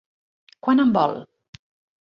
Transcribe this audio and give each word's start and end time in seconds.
Quant 0.67 0.81
en 0.85 0.95
vol? 0.97 1.15